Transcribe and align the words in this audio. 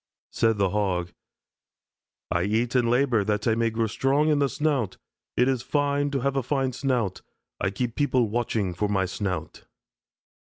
Said 0.31 0.57
the 0.57 0.71
Hog: 0.71 1.11
"I 2.31 2.41
eat 2.41 2.73
and 2.73 2.89
labor 2.89 3.23
that 3.23 3.47
I 3.47 3.53
may 3.53 3.69
grow 3.69 3.85
strong 3.85 4.29
in 4.29 4.39
the 4.39 4.49
snout. 4.49 4.97
It 5.37 5.47
is 5.47 5.61
fine 5.61 6.09
to 6.09 6.21
have 6.21 6.35
a 6.35 6.41
fine 6.41 6.73
snout. 6.73 7.21
I 7.59 7.69
keep 7.69 7.93
people 7.95 8.27
watching 8.27 8.73
for 8.73 8.87
my 8.89 9.05
snout." 9.05 9.65